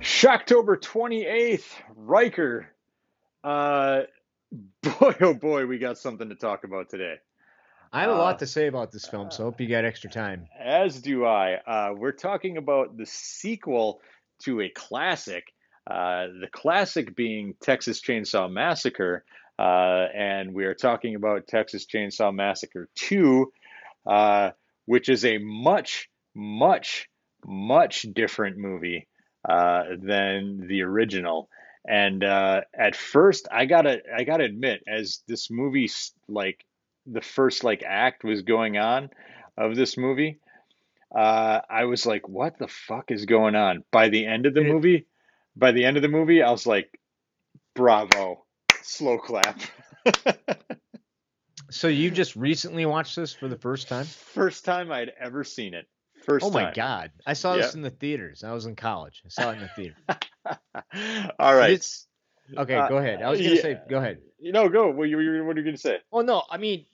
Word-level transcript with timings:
Shocktober 0.00 0.76
28th, 0.80 1.64
Riker. 1.94 2.66
Uh, 3.44 4.02
boy, 4.82 5.14
oh 5.20 5.34
boy, 5.34 5.66
we 5.66 5.78
got 5.78 5.98
something 5.98 6.28
to 6.28 6.34
talk 6.34 6.64
about 6.64 6.88
today. 6.90 7.16
I 7.92 8.00
have 8.02 8.10
a 8.10 8.14
Uh, 8.14 8.18
lot 8.18 8.38
to 8.40 8.46
say 8.46 8.66
about 8.66 8.92
this 8.92 9.06
film, 9.06 9.30
so 9.30 9.42
I 9.42 9.46
hope 9.46 9.60
you 9.60 9.68
got 9.68 9.84
extra 9.84 10.10
time. 10.10 10.46
As 10.58 11.00
do 11.00 11.24
I. 11.24 11.54
Uh, 11.54 11.94
we're 11.96 12.12
talking 12.12 12.56
about 12.56 12.96
the 12.96 13.06
sequel 13.06 14.00
to 14.40 14.60
a 14.60 14.68
classic, 14.68 15.52
uh, 15.86 16.26
the 16.40 16.48
classic 16.50 17.14
being 17.14 17.54
Texas 17.62 18.00
Chainsaw 18.00 18.50
Massacre, 18.50 19.24
uh, 19.58 20.06
and 20.14 20.52
we 20.52 20.64
are 20.64 20.74
talking 20.74 21.14
about 21.14 21.46
Texas 21.46 21.86
Chainsaw 21.86 22.34
Massacre 22.34 22.88
2, 22.96 23.52
uh, 24.06 24.50
which 24.86 25.08
is 25.08 25.24
a 25.24 25.38
much, 25.38 26.08
much, 26.34 27.08
much 27.46 28.02
different 28.14 28.58
movie 28.58 29.06
uh, 29.48 29.84
than 30.02 30.66
the 30.66 30.82
original. 30.82 31.48
And 31.88 32.24
uh, 32.24 32.62
at 32.76 32.96
first, 32.96 33.46
I 33.50 33.66
gotta, 33.66 34.00
I 34.14 34.24
gotta 34.24 34.44
admit, 34.44 34.82
as 34.88 35.22
this 35.28 35.50
movie, 35.50 35.88
like 36.28 36.64
the 37.06 37.20
first 37.20 37.62
like 37.62 37.84
act 37.86 38.24
was 38.24 38.42
going 38.42 38.76
on 38.76 39.10
of 39.56 39.76
this 39.76 39.96
movie, 39.96 40.40
uh, 41.14 41.60
I 41.70 41.84
was 41.84 42.04
like, 42.04 42.28
what 42.28 42.58
the 42.58 42.66
fuck 42.66 43.12
is 43.12 43.24
going 43.24 43.54
on? 43.54 43.84
By 43.92 44.08
the 44.08 44.26
end 44.26 44.46
of 44.46 44.54
the 44.54 44.64
movie, 44.64 45.06
by 45.56 45.72
the 45.72 45.84
end 45.84 45.96
of 45.96 46.02
the 46.02 46.08
movie, 46.08 46.42
I 46.42 46.50
was 46.50 46.66
like, 46.66 46.98
bravo, 47.74 48.44
slow 48.82 49.18
clap. 49.18 49.58
So 51.68 51.88
you 51.88 52.12
just 52.12 52.36
recently 52.36 52.86
watched 52.86 53.16
this 53.16 53.32
for 53.34 53.48
the 53.48 53.56
first 53.58 53.88
time? 53.88 54.04
First 54.04 54.64
time 54.64 54.92
I'd 54.92 55.10
ever 55.18 55.42
seen 55.42 55.74
it. 55.74 55.86
First 56.24 56.46
Oh 56.46 56.50
my 56.50 56.64
time. 56.64 56.72
god! 56.76 57.10
I 57.26 57.32
saw 57.32 57.54
Yeah. 57.54 57.62
this 57.62 57.74
in 57.74 57.82
the 57.82 57.90
theaters. 57.90 58.44
I 58.44 58.52
was 58.52 58.66
in 58.66 58.76
college. 58.76 59.20
I 59.26 59.28
saw 59.30 59.50
it 59.50 59.54
in 59.54 59.62
the 59.62 59.68
theater. 59.74 59.96
All 61.40 61.54
right. 61.56 61.72
It's- 61.72 62.06
Okay, 62.56 62.76
Uh, 62.76 62.88
go 62.88 62.98
ahead. 62.98 63.20
I 63.22 63.30
was 63.30 63.40
gonna 63.40 63.54
yeah. 63.56 63.60
say, 63.62 63.80
go 63.90 63.98
ahead. 63.98 64.18
Know, 64.40 64.68
go. 64.68 64.88
What, 64.92 65.08
you- 65.08 65.16
what 65.44 65.56
are 65.56 65.60
you 65.60 65.64
gonna 65.64 65.76
say? 65.76 65.98
Oh 66.12 66.20
no, 66.20 66.44
I 66.48 66.56
mean, 66.58 66.86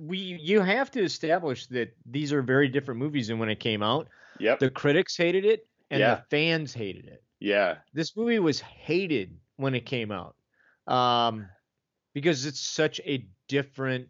we 0.00 0.16
you 0.16 0.62
have 0.62 0.90
to 0.92 1.02
establish 1.02 1.66
that 1.66 1.94
these 2.06 2.32
are 2.32 2.40
very 2.40 2.68
different 2.68 2.98
movies 2.98 3.28
than 3.28 3.38
when 3.38 3.50
it 3.50 3.60
came 3.60 3.82
out. 3.82 4.08
Yep. 4.40 4.60
The 4.60 4.70
critics 4.70 5.14
hated 5.18 5.44
it, 5.44 5.68
and 5.90 6.00
Yeah. 6.00 6.14
the 6.14 6.22
fans 6.30 6.72
hated 6.72 7.04
it. 7.08 7.22
Yeah. 7.40 7.76
This 7.92 8.16
movie 8.16 8.38
was 8.38 8.60
hated 8.60 9.38
when 9.56 9.74
it 9.74 9.86
came 9.86 10.10
out, 10.10 10.36
um, 10.86 11.48
because 12.14 12.46
it's 12.46 12.60
such 12.60 13.00
a 13.04 13.26
different 13.48 14.08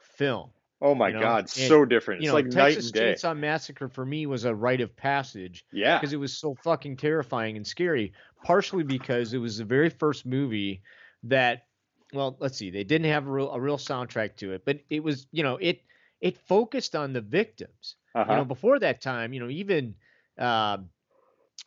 film. 0.00 0.50
Oh 0.82 0.94
my 0.94 1.08
You 1.08 1.14
know, 1.14 1.20
God, 1.20 1.38
and, 1.40 1.50
so 1.50 1.84
different. 1.84 2.22
You 2.22 2.28
It's 2.28 2.30
know, 2.30 2.34
like 2.34 2.46
night 2.46 2.74
Texas 2.74 2.86
and 2.86 2.94
day. 2.94 3.12
Chainsaw 3.12 3.38
Massacre 3.38 3.88
for 3.88 4.04
me 4.06 4.26
was 4.26 4.44
a 4.46 4.54
rite 4.54 4.80
of 4.80 4.96
passage 4.96 5.66
Yeah. 5.72 5.98
because 5.98 6.12
it 6.12 6.16
was 6.16 6.36
so 6.38 6.54
fucking 6.64 6.96
terrifying 6.96 7.56
and 7.56 7.66
scary. 7.66 8.12
Partially 8.44 8.84
because 8.84 9.34
it 9.34 9.38
was 9.38 9.58
the 9.58 9.64
very 9.64 9.90
first 9.90 10.24
movie 10.24 10.82
that, 11.24 11.66
well, 12.14 12.36
let's 12.40 12.56
see, 12.56 12.70
they 12.70 12.84
didn't 12.84 13.10
have 13.10 13.26
a 13.26 13.30
real, 13.30 13.50
a 13.52 13.60
real 13.60 13.76
soundtrack 13.76 14.36
to 14.36 14.52
it, 14.52 14.64
but 14.64 14.80
it 14.88 15.02
was, 15.02 15.26
you 15.32 15.42
know, 15.42 15.58
it 15.60 15.82
it 16.22 16.38
focused 16.38 16.94
on 16.96 17.12
the 17.12 17.20
victims. 17.20 17.96
Uh-huh. 18.14 18.30
You 18.32 18.38
know, 18.38 18.44
before 18.44 18.78
that 18.78 19.02
time, 19.02 19.34
you 19.34 19.40
know, 19.40 19.50
even 19.50 19.94
uh, 20.38 20.78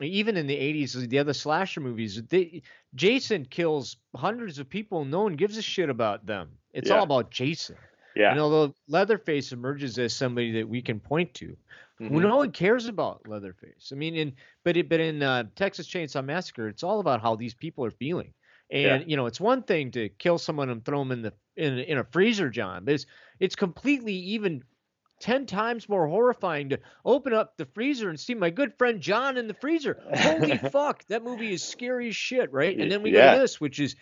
even 0.00 0.36
in 0.36 0.46
the 0.46 0.56
'80s, 0.56 1.08
the 1.08 1.18
other 1.18 1.32
slasher 1.32 1.80
movies, 1.80 2.22
they, 2.28 2.62
Jason 2.94 3.44
kills 3.46 3.96
hundreds 4.16 4.58
of 4.58 4.68
people. 4.68 5.04
No 5.04 5.22
one 5.22 5.36
gives 5.36 5.56
a 5.56 5.62
shit 5.62 5.88
about 5.90 6.26
them. 6.26 6.50
It's 6.72 6.90
Yeah. 6.90 6.96
all 6.96 7.04
about 7.04 7.30
Jason. 7.30 7.76
yeah. 8.16 8.30
And 8.30 8.40
although 8.40 8.74
Leatherface 8.88 9.52
emerges 9.52 9.98
as 9.98 10.14
somebody 10.14 10.52
that 10.52 10.68
we 10.68 10.80
can 10.82 11.00
point 11.00 11.34
to, 11.34 11.56
Mhm. 12.00 12.22
no 12.22 12.36
one 12.36 12.52
cares 12.52 12.86
about 12.86 13.26
Leatherface. 13.28 13.90
I 13.92 13.96
mean, 13.96 14.14
in 14.14 14.34
but 14.64 14.76
it, 14.76 14.88
but 14.88 15.00
in 15.00 15.22
uh, 15.22 15.44
Texas 15.56 15.88
Chainsaw 15.88 16.24
Massacre, 16.24 16.68
it's 16.68 16.82
all 16.82 17.00
about 17.00 17.20
how 17.22 17.34
these 17.36 17.54
people 17.54 17.84
are 17.84 17.90
feeling. 17.90 18.32
And 18.70 19.02
Yeah. 19.02 19.06
you 19.06 19.16
know, 19.16 19.26
it's 19.26 19.40
one 19.40 19.62
thing 19.62 19.90
to 19.92 20.08
kill 20.08 20.38
someone 20.38 20.70
and 20.70 20.84
throw 20.84 20.98
them 21.00 21.12
in 21.12 21.22
the 21.22 21.32
in, 21.56 21.78
in 21.78 21.98
a 21.98 22.04
freezer, 22.04 22.50
John, 22.50 22.84
but 22.84 22.94
it's 22.94 23.06
it's 23.38 23.54
completely 23.56 24.14
even 24.14 24.62
ten 25.24 25.46
times 25.46 25.88
more 25.88 26.06
horrifying 26.06 26.68
to 26.68 26.78
open 27.02 27.32
up 27.32 27.56
the 27.56 27.64
freezer 27.64 28.10
and 28.10 28.20
see 28.20 28.34
my 28.34 28.50
good 28.50 28.76
friend 28.76 29.00
John 29.00 29.38
in 29.38 29.48
the 29.48 29.54
freezer. 29.54 29.98
Holy 30.14 30.58
fuck, 30.70 31.02
that 31.06 31.24
movie 31.24 31.54
is 31.54 31.62
scary 31.62 32.10
as 32.10 32.16
shit, 32.16 32.52
right? 32.52 32.78
And 32.78 32.92
then 32.92 33.02
we 33.02 33.10
Yeah. 33.14 33.34
this, 33.34 33.58
which 33.58 33.80
is 33.80 33.96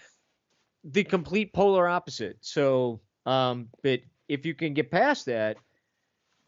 the 0.82 1.05
complete 1.05 1.53
polar 1.53 1.87
opposite. 1.87 2.38
So, 2.41 3.00
um, 3.25 3.69
but 3.84 4.00
if 4.28 4.44
you 4.44 4.53
can 4.55 4.75
get 4.75 4.91
past 4.91 5.27
that, 5.27 5.59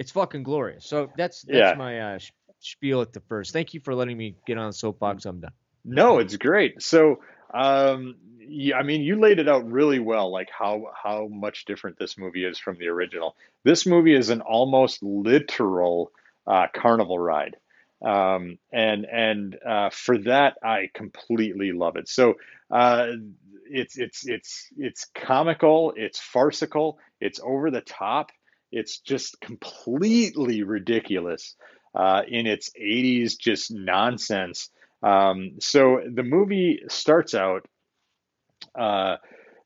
it's 0.00 0.10
fucking 0.10 0.42
glorious. 0.42 0.84
So 0.84 1.08
that's 1.16 1.42
that's 1.42 1.56
Yeah. 1.56 1.74
my 1.74 2.00
uh, 2.00 2.18
sh- 2.18 2.32
spiel 2.58 3.00
at 3.00 3.12
the 3.12 3.20
first. 3.20 3.52
Thank 3.52 3.74
you 3.74 3.80
for 3.80 3.94
letting 3.94 4.18
me 4.18 4.34
get 4.44 4.58
on 4.58 4.66
the 4.66 4.72
soapbox. 4.72 5.24
I'm 5.24 5.38
done. 5.38 5.52
No, 5.84 6.18
it's 6.18 6.36
great. 6.36 6.82
So, 6.82 7.20
um, 7.52 8.16
yeah, 8.38 8.76
I 8.76 8.82
mean, 8.82 9.02
you 9.02 9.18
laid 9.18 9.38
it 9.38 9.48
out 9.48 9.70
really 9.70 9.98
well, 9.98 10.30
like 10.30 10.48
how 10.50 10.86
how 11.00 11.28
much 11.28 11.64
different 11.64 11.98
this 11.98 12.18
movie 12.18 12.44
is 12.44 12.58
from 12.58 12.78
the 12.78 12.88
original. 12.88 13.36
This 13.64 13.86
movie 13.86 14.14
is 14.14 14.30
an 14.30 14.40
almost 14.40 15.02
literal 15.02 16.12
uh, 16.46 16.66
carnival 16.74 17.18
ride, 17.18 17.56
um, 18.04 18.58
and 18.72 19.06
and 19.06 19.56
uh, 19.66 19.90
for 19.90 20.18
that, 20.18 20.56
I 20.62 20.90
completely 20.94 21.72
love 21.72 21.96
it. 21.96 22.08
So, 22.08 22.34
uh, 22.70 23.08
it's 23.68 23.98
it's 23.98 24.26
it's 24.26 24.68
it's 24.76 25.06
comical, 25.14 25.94
it's 25.96 26.20
farcical, 26.20 26.98
it's 27.20 27.40
over 27.42 27.70
the 27.70 27.80
top, 27.80 28.30
it's 28.72 28.98
just 28.98 29.40
completely 29.40 30.62
ridiculous 30.62 31.56
uh, 31.94 32.22
in 32.26 32.46
its 32.46 32.70
80s, 32.70 33.38
just 33.38 33.70
nonsense. 33.72 34.70
Um, 35.04 35.52
so 35.60 36.02
the 36.12 36.24
movie 36.24 36.82
starts 36.88 37.34
out. 37.34 37.66
Uh, 38.74 39.16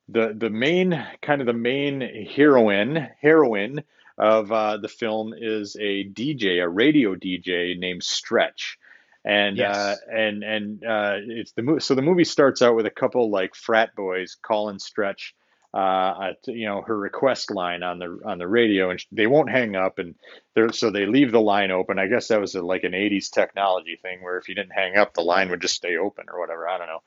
the 0.09 0.35
the 0.37 0.51
main 0.51 1.07
kind 1.23 1.41
of 1.41 1.47
the 1.47 1.53
main 1.53 2.01
heroine 2.35 3.09
heroine 3.21 3.83
of 4.19 4.51
uh, 4.53 4.79
the 4.79 4.89
film 4.89 5.35
is 5.39 5.77
a 5.77 6.05
DJ, 6.09 6.63
a 6.63 6.69
radio 6.69 7.15
DJ 7.15 7.79
named 7.79 8.03
Stretch, 8.03 8.79
and 9.25 9.57
Yes. 9.57 9.77
uh, 9.77 9.97
and 10.11 10.43
and 10.43 10.85
uh, 10.85 11.17
it's 11.23 11.53
the 11.53 11.63
movie. 11.63 11.81
So 11.81 11.95
the 11.95 12.03
movie 12.03 12.25
starts 12.25 12.63
out 12.63 12.77
with 12.77 12.87
a 12.87 12.91
couple 12.91 13.31
like 13.31 13.55
frat 13.55 13.95
boys 13.97 14.37
calling 14.43 14.79
Stretch. 14.81 15.35
Uh, 15.79 16.33
you 16.47 16.67
know 16.67 16.83
her 16.83 16.97
request 16.97 17.51
line 17.51 17.83
on 17.83 17.99
the 17.99 18.19
on 18.25 18.39
the 18.39 18.49
radio, 18.49 18.91
and 18.91 19.05
they 19.13 19.27
won't 19.27 19.51
hang 19.51 19.77
up, 19.77 19.99
and 19.99 20.15
they're 20.55 20.73
so 20.73 20.91
they 20.91 21.07
leave 21.07 21.31
the 21.31 21.41
line 21.41 21.71
open. 21.71 21.99
I 21.99 22.07
guess 22.07 22.29
that 22.29 22.41
was 22.41 22.55
a, 22.55 22.63
like 22.63 22.85
an 22.85 22.93
'80s 22.93 23.31
technology 23.31 23.97
thing, 24.01 24.23
where 24.23 24.39
if 24.39 24.49
you 24.49 24.55
didn't 24.55 24.73
hang 24.73 24.97
up, 24.97 25.15
the 25.15 25.23
line 25.23 25.51
would 25.51 25.61
just 25.61 25.77
stay 25.77 25.97
open 25.97 26.27
or 26.33 26.41
whatever. 26.41 26.69
I 26.69 26.79
don't 26.79 26.89
know 26.89 27.03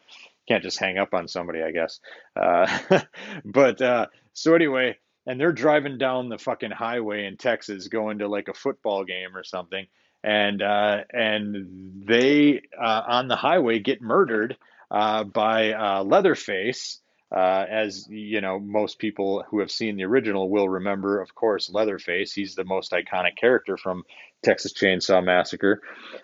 can't 0.47 0.63
just 0.63 0.79
hang 0.79 0.97
up 0.97 1.13
on 1.13 1.27
somebody, 1.27 1.61
I 1.61 1.71
guess. 1.71 1.99
Uh, 2.35 3.01
but 3.45 3.81
uh, 3.81 4.07
so 4.33 4.53
anyway, 4.53 4.97
and 5.25 5.39
they're 5.39 5.51
driving 5.51 5.97
down 5.97 6.29
the 6.29 6.37
fucking 6.37 6.71
highway 6.71 7.25
in 7.25 7.37
Texas, 7.37 7.87
going 7.87 8.19
to 8.19 8.27
like 8.27 8.47
a 8.47 8.53
football 8.53 9.03
game 9.03 9.35
or 9.35 9.43
something, 9.43 9.85
and 10.23 10.61
uh, 10.61 11.03
and 11.13 12.03
they 12.05 12.61
uh, 12.79 13.03
on 13.07 13.27
the 13.27 13.35
highway 13.35 13.79
get 13.79 14.01
murdered 14.01 14.57
uh, 14.89 15.23
by 15.23 15.73
uh, 15.73 16.03
Leatherface. 16.03 16.99
Uh, 17.31 17.65
as 17.69 18.09
you 18.09 18.41
know, 18.41 18.59
most 18.59 18.99
people 18.99 19.45
who 19.49 19.59
have 19.59 19.71
seen 19.71 19.95
the 19.95 20.03
original 20.03 20.49
will 20.49 20.67
remember, 20.67 21.21
of 21.21 21.33
course, 21.33 21.69
Leatherface. 21.69 22.33
He's 22.33 22.55
the 22.55 22.65
most 22.65 22.91
iconic 22.91 23.37
character 23.37 23.77
from 23.77 24.03
Texas 24.43 24.73
Chainsaw 24.73 25.23
Massacre, 25.23 25.81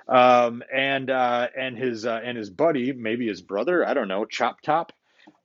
um, 0.09 0.63
and 0.73 1.09
uh, 1.09 1.47
and 1.57 1.77
his 1.77 2.05
uh, 2.05 2.19
and 2.23 2.37
his 2.37 2.49
buddy, 2.49 2.91
maybe 2.91 3.27
his 3.27 3.41
brother, 3.41 3.87
I 3.87 3.93
don't 3.93 4.09
know, 4.09 4.25
Chop 4.25 4.61
Top. 4.61 4.91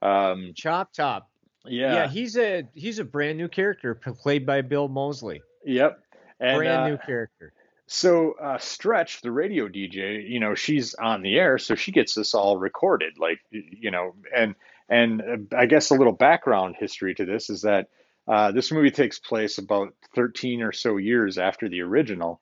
Um, 0.00 0.52
Chop 0.56 0.92
Top. 0.92 1.30
yeah, 1.64 1.94
Yeah, 1.94 2.08
he's 2.08 2.36
a 2.36 2.64
he's 2.74 2.98
a 2.98 3.04
brand 3.04 3.38
new 3.38 3.48
character 3.48 3.94
played 3.94 4.44
by 4.44 4.62
Bill 4.62 4.88
Moseley. 4.88 5.42
yep. 5.64 6.00
And, 6.40 6.56
brand 6.56 6.82
uh, 6.82 6.88
new 6.88 6.98
character. 6.98 7.52
So 7.86 8.32
uh, 8.32 8.58
Stretch, 8.58 9.20
the 9.20 9.30
radio 9.30 9.68
DJ, 9.68 10.28
you 10.28 10.40
know, 10.40 10.54
she's 10.54 10.94
on 10.94 11.22
the 11.22 11.38
air, 11.38 11.58
so 11.58 11.76
she 11.76 11.92
gets 11.92 12.14
this 12.14 12.34
all 12.34 12.58
recorded, 12.58 13.18
like 13.18 13.38
you 13.50 13.90
know, 13.90 14.14
and 14.34 14.56
and 14.88 15.22
uh, 15.22 15.56
I 15.56 15.66
guess 15.66 15.90
a 15.90 15.94
little 15.94 16.12
background 16.12 16.76
history 16.78 17.14
to 17.16 17.24
this 17.24 17.50
is 17.50 17.62
that 17.62 17.88
uh, 18.28 18.52
this 18.52 18.70
movie 18.70 18.90
takes 18.90 19.18
place 19.18 19.58
about 19.58 19.94
13 20.14 20.62
or 20.62 20.72
so 20.72 20.96
years 20.96 21.38
after 21.38 21.68
the 21.68 21.80
original, 21.82 22.40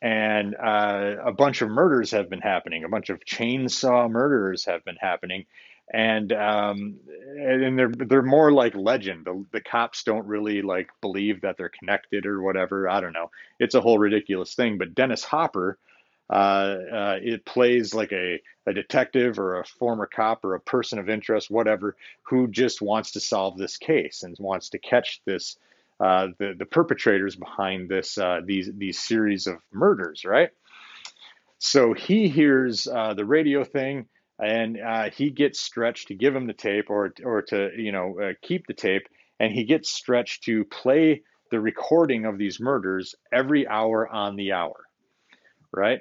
and 0.00 0.54
uh, 0.54 1.16
a 1.24 1.32
bunch 1.32 1.62
of 1.62 1.70
murders 1.70 2.10
have 2.10 2.28
been 2.28 2.40
happening, 2.40 2.84
a 2.84 2.88
bunch 2.88 3.08
of 3.08 3.24
chainsaw 3.24 4.10
murders 4.10 4.64
have 4.66 4.84
been 4.84 4.96
happening, 4.96 5.46
and 5.92 6.32
um, 6.32 6.96
and 7.38 7.78
they're 7.78 7.92
they're 7.92 8.22
more 8.22 8.52
like 8.52 8.74
legend. 8.74 9.24
The, 9.24 9.44
the 9.52 9.60
cops 9.60 10.04
don't 10.04 10.26
really 10.26 10.62
like 10.62 10.88
believe 11.00 11.42
that 11.42 11.56
they're 11.56 11.70
connected 11.70 12.26
or 12.26 12.42
whatever. 12.42 12.88
I 12.88 13.00
don't 13.00 13.12
know. 13.12 13.30
It's 13.58 13.74
a 13.74 13.80
whole 13.80 13.98
ridiculous 13.98 14.54
thing. 14.54 14.78
But 14.78 14.94
Dennis 14.94 15.24
Hopper, 15.24 15.78
uh, 16.32 16.34
uh, 16.34 17.18
it 17.22 17.44
plays 17.44 17.94
like 17.94 18.12
a, 18.12 18.40
a 18.66 18.72
detective 18.72 19.38
or 19.38 19.60
a 19.60 19.66
former 19.66 20.06
cop 20.06 20.44
or 20.44 20.54
a 20.54 20.60
person 20.60 20.98
of 20.98 21.10
interest, 21.10 21.50
whatever, 21.50 21.96
who 22.22 22.48
just 22.48 22.82
wants 22.82 23.12
to 23.12 23.20
solve 23.20 23.58
this 23.58 23.76
case 23.76 24.22
and 24.22 24.36
wants 24.40 24.70
to 24.70 24.78
catch 24.78 25.20
this 25.26 25.58
uh, 26.00 26.28
the 26.38 26.54
the 26.58 26.66
perpetrators 26.66 27.36
behind 27.36 27.88
this 27.88 28.18
uh, 28.18 28.40
these 28.44 28.70
these 28.76 28.98
series 28.98 29.46
of 29.46 29.58
murders, 29.72 30.24
right? 30.24 30.50
So 31.58 31.92
he 31.94 32.28
hears 32.28 32.88
uh, 32.88 33.14
the 33.14 33.24
radio 33.24 33.64
thing 33.64 34.06
and 34.40 34.80
uh, 34.80 35.10
he 35.10 35.30
gets 35.30 35.60
stretched 35.60 36.08
to 36.08 36.14
give 36.14 36.34
him 36.34 36.46
the 36.46 36.52
tape 36.54 36.90
or 36.90 37.12
or 37.24 37.42
to 37.42 37.70
you 37.76 37.92
know 37.92 38.18
uh, 38.20 38.32
keep 38.42 38.66
the 38.66 38.74
tape, 38.74 39.06
and 39.38 39.52
he 39.52 39.64
gets 39.64 39.90
stretched 39.90 40.44
to 40.44 40.64
play 40.64 41.22
the 41.50 41.60
recording 41.60 42.24
of 42.26 42.38
these 42.38 42.60
murders 42.60 43.14
every 43.32 43.68
hour 43.68 44.08
on 44.08 44.36
the 44.36 44.52
hour, 44.52 44.86
right? 45.72 46.00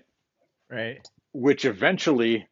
Right. 0.72 1.06
Which 1.34 1.66
eventually 1.66 2.48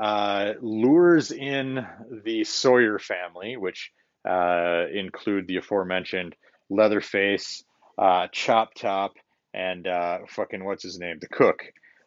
uh, 0.00 0.52
lures 0.60 1.30
in 1.32 1.84
the 2.24 2.44
Sawyer 2.44 2.98
family, 2.98 3.56
which 3.56 3.90
uh, 4.28 4.84
include 4.92 5.46
the 5.46 5.56
aforementioned 5.58 6.34
Leatherface, 6.70 7.64
uh, 7.98 8.28
Chop 8.32 8.74
Top, 8.74 9.12
and 9.52 9.86
uh, 9.86 10.18
fucking 10.28 10.64
what's 10.64 10.82
his 10.82 10.98
name, 10.98 11.18
the 11.20 11.28
cook, 11.28 11.58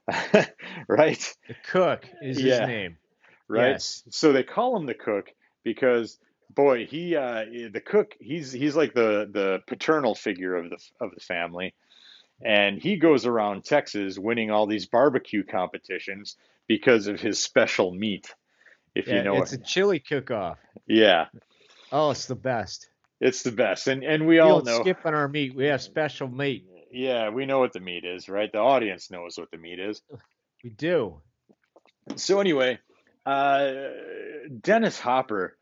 right? 0.87 1.33
The 1.47 1.55
cook 1.71 2.05
is 2.21 2.41
Yeah. 2.41 2.59
his 2.59 2.67
name. 2.67 2.97
right? 3.47 3.71
Yes. 3.71 4.03
So 4.09 4.33
they 4.33 4.43
call 4.43 4.75
him 4.77 4.85
the 4.85 4.93
cook 4.93 5.27
because 5.63 6.17
boy, 6.49 6.85
he 6.85 7.15
uh, 7.15 7.45
the 7.71 7.81
cook 7.85 8.13
he's 8.19 8.51
he's 8.51 8.75
like 8.75 8.93
the 8.93 9.29
the 9.31 9.59
paternal 9.67 10.15
figure 10.15 10.55
of 10.55 10.69
the 10.69 10.77
of 10.99 11.11
the 11.13 11.21
family, 11.21 11.73
and 12.43 12.81
he 12.81 12.97
goes 12.97 13.25
around 13.25 13.63
Texas 13.65 14.17
winning 14.17 14.51
all 14.51 14.67
these 14.67 14.85
barbecue 14.85 15.43
competitions 15.43 16.37
because 16.67 17.07
of 17.07 17.19
his 17.19 17.39
special 17.39 17.93
meat. 17.93 18.33
If 18.95 19.07
Yeah, 19.07 19.15
you 19.17 19.23
know 19.23 19.41
it's 19.41 19.53
it, 19.53 19.61
a 19.61 19.63
chili 19.63 19.99
cook-off. 19.99 20.59
yeah, 20.87 21.27
Oh, 21.91 22.11
it's 22.11 22.25
the 22.25 22.35
best. 22.35 22.89
it's 23.19 23.43
the 23.43 23.51
best, 23.51 23.87
and 23.87 24.03
and 24.03 24.27
we 24.27 24.35
We 24.35 24.39
all 24.39 24.61
know. 24.61 24.81
skip 24.81 25.05
on 25.05 25.13
our 25.13 25.27
meat. 25.27 25.55
We 25.55 25.65
have 25.65 25.81
special 25.81 26.27
meat. 26.27 26.65
Yeah, 26.91 27.29
we 27.29 27.45
know 27.45 27.59
what 27.59 27.73
the 27.73 27.79
meat 27.79 28.05
is, 28.05 28.29
right? 28.29 28.51
The 28.51 28.59
audience 28.59 29.11
knows 29.11 29.37
what 29.37 29.51
the 29.51 29.57
meat 29.57 29.79
is. 29.79 30.01
We 30.63 30.69
do. 30.71 31.21
So 32.15 32.39
anyway, 32.39 32.79
uh, 33.25 33.71
Dennis 34.61 34.99
Hopper, 34.99 35.57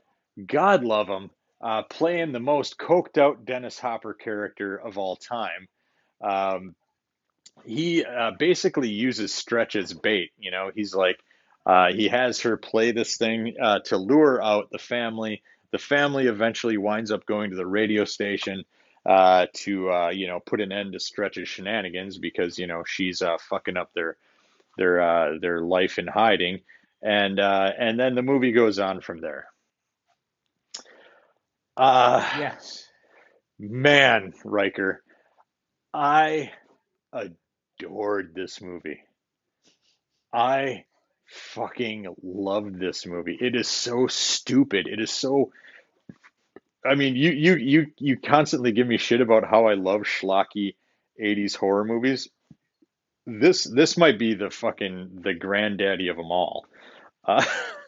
God 0.45 0.83
love 0.83 1.07
him, 1.07 1.31
uh, 1.61 1.83
playing 1.83 2.31
the 2.31 2.39
most 2.39 2.77
coked 2.77 3.17
out 3.17 3.45
Dennis 3.45 3.79
Hopper 3.79 4.13
character 4.13 4.77
of 4.77 4.97
all 4.97 5.15
time. 5.15 5.67
Um, 6.25 6.75
he 7.65 8.03
uh, 8.05 8.31
basically 8.39 8.89
uses 8.89 9.33
Stretch 9.33 9.75
as 9.75 9.93
bait. 9.93 10.31
You 10.39 10.51
know, 10.51 10.71
he's 10.73 10.95
like, 10.95 11.19
uh, 11.65 11.91
he 11.93 12.07
has 12.09 12.41
her 12.41 12.57
play 12.57 12.91
this 12.91 13.17
thing 13.17 13.55
uh, 13.61 13.79
to 13.85 13.97
lure 13.97 14.41
out 14.43 14.69
the 14.71 14.79
family. 14.79 15.43
The 15.71 15.79
family 15.79 16.27
eventually 16.27 16.77
winds 16.77 17.11
up 17.11 17.25
going 17.25 17.51
to 17.51 17.57
the 17.57 17.67
radio 17.67 18.05
station 18.05 18.65
uh, 19.05 19.47
to, 19.53 19.91
uh, 19.91 20.09
you 20.09 20.27
know, 20.27 20.39
put 20.39 20.61
an 20.61 20.71
end 20.71 20.93
to 20.93 20.99
Stretch's 20.99 21.49
shenanigans 21.49 22.17
because 22.17 22.59
you 22.59 22.67
know 22.67 22.83
she's 22.85 23.21
uh, 23.21 23.37
fucking 23.49 23.77
up 23.77 23.93
their 23.93 24.17
their 24.77 25.01
uh, 25.01 25.37
their 25.41 25.61
life 25.61 25.99
in 25.99 26.07
hiding, 26.07 26.61
and 27.01 27.39
uh, 27.39 27.71
and 27.77 27.99
then 27.99 28.15
the 28.15 28.23
movie 28.23 28.51
goes 28.51 28.79
on 28.79 29.01
from 29.01 29.21
there. 29.21 29.47
Uh, 31.77 32.23
Yes. 32.31 32.89
man, 33.59 34.33
Riker, 34.43 35.03
I 35.95 36.51
adored 37.13 38.35
this 38.35 38.59
movie. 38.59 38.99
I 40.33 40.83
fucking 41.25 42.13
loved 42.21 42.77
this 42.77 43.05
movie. 43.05 43.37
It 43.39 43.55
is 43.55 43.69
so 43.69 44.07
stupid. 44.07 44.87
It 44.87 44.99
is 44.99 45.09
so. 45.09 45.53
I 46.85 46.95
mean, 46.95 47.15
you 47.15 47.31
you 47.31 47.55
you 47.55 47.85
you 47.97 48.17
constantly 48.17 48.73
give 48.73 48.87
me 48.87 48.97
shit 48.97 49.21
about 49.21 49.45
how 49.47 49.67
I 49.67 49.75
love 49.75 50.01
schlocky 50.01 50.75
'80s 51.23 51.55
horror 51.55 51.85
movies. 51.85 52.27
This 53.25 53.63
this 53.63 53.95
might 53.97 54.19
be 54.19 54.33
the 54.33 54.49
fucking 54.49 55.21
the 55.23 55.33
granddaddy 55.33 56.09
of 56.09 56.17
them 56.17 56.29
all, 56.29 56.65
uh, 57.23 57.43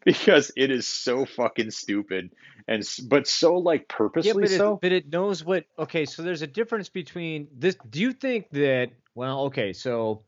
because 0.04 0.50
it 0.56 0.70
is 0.70 0.86
so 0.88 1.24
fucking 1.26 1.70
stupid 1.70 2.30
and 2.68 2.82
but 3.08 3.26
so 3.26 3.56
like 3.56 3.82
Yeah, 3.82 3.96
purposely 3.96 4.42
but 4.42 4.50
it, 4.52 4.80
but 4.80 4.92
it 4.92 5.08
knows 5.12 5.44
what. 5.44 5.64
Okay, 5.78 6.04
so 6.04 6.22
there's 6.22 6.42
a 6.42 6.46
difference 6.46 6.88
between 6.88 7.48
this. 7.56 7.76
Do 7.90 8.00
you 8.00 8.12
think 8.12 8.50
that? 8.50 8.90
Well, 9.14 9.42
okay, 9.46 9.72
so 9.72 10.22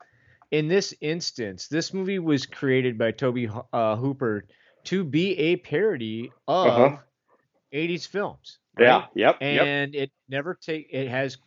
in 0.51 0.69
this 0.69 0.95
instance, 1.01 1.69
this 1.69 1.93
movie 1.95 2.19
was 2.19 2.47
created 2.47 2.99
by 2.99 3.13
Tobe 3.13 3.39
uh, 3.73 3.97
Hooper 3.97 4.45
to 4.85 5.05
be 5.05 5.39
a 5.39 5.57
parody 5.57 6.31
of 6.49 6.67
Uh-huh. 6.67 6.97
80s 7.73 8.07
films. 8.07 8.59
Yeah. 8.79 8.99
right? 8.99 9.09
Yep. 9.15 9.37
Yep. 9.41 9.41
and 9.41 9.95
it 9.95 10.11
never 10.29 10.55
take. 10.55 10.89
It 10.91 11.09
has 11.09 11.39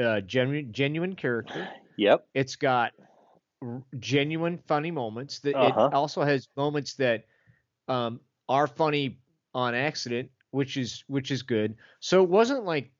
uh, 0.00 0.20
genuine 0.20 0.72
genuine 0.72 1.16
character. 1.16 1.68
Yep. 1.96 2.26
It's 2.34 2.56
got 2.56 2.92
r- 3.62 3.82
genuine 3.98 4.58
funny 4.66 4.90
moments. 4.90 5.40
That 5.40 5.56
Uh-huh. 5.56 5.86
it 5.90 5.94
also 5.94 6.22
has 6.22 6.48
moments 6.56 6.94
that 6.94 7.24
um, 7.90 8.20
are 8.48 8.66
funny 8.66 9.18
on 9.54 9.74
accident, 9.74 10.30
which 10.52 10.76
is 10.76 11.04
which 11.08 11.30
is 11.30 11.42
good. 11.42 11.74
So 12.00 12.22
it 12.22 12.28
wasn't 12.30 12.64
like 12.64 12.90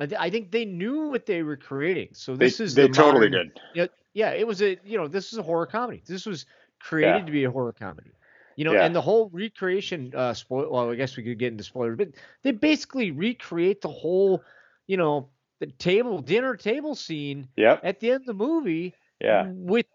I, 0.00 0.06
th- 0.06 0.20
I 0.20 0.28
think 0.30 0.50
they 0.50 0.64
knew 0.64 1.08
what 1.08 1.24
they 1.26 1.42
were 1.42 1.56
creating. 1.56 2.08
So 2.12 2.34
They 2.36 2.46
this 2.46 2.60
is 2.60 2.74
they 2.74 2.88
the 2.88 2.92
totally 2.92 3.28
modern- 3.30 3.48
did. 3.48 3.60
Yeah, 3.74 3.86
yeah, 4.12 4.30
it 4.30 4.46
was 4.46 4.60
a 4.60 4.76
you 4.84 4.98
know 4.98 5.06
this 5.08 5.32
is 5.32 5.38
a 5.38 5.42
horror 5.42 5.66
comedy. 5.66 6.02
This 6.06 6.26
was 6.26 6.46
created 6.80 7.20
Yeah. 7.20 7.26
to 7.26 7.32
be 7.32 7.44
a 7.44 7.50
horror 7.50 7.72
comedy. 7.72 8.10
You 8.56 8.64
know, 8.64 8.72
Yeah. 8.72 8.84
and 8.84 8.94
the 8.94 9.00
whole 9.00 9.30
recreation 9.32 10.12
uh 10.14 10.34
spoil 10.34 10.70
well, 10.70 10.90
I 10.90 10.96
guess 10.96 11.16
we 11.16 11.22
could 11.22 11.38
get 11.38 11.52
into 11.52 11.64
spoilers, 11.64 11.96
but 11.96 12.08
they 12.42 12.50
basically 12.50 13.10
recreate 13.12 13.80
the 13.80 13.88
whole, 13.88 14.42
you 14.88 14.96
know, 14.96 15.28
the 15.60 15.66
table 15.66 16.18
dinner 16.20 16.56
table 16.56 16.94
scene 16.96 17.48
Yep. 17.56 17.80
at 17.84 18.00
the 18.00 18.10
end 18.10 18.22
of 18.22 18.26
the 18.26 18.34
movie 18.34 18.94
Yeah. 19.20 19.46
with 19.48 19.86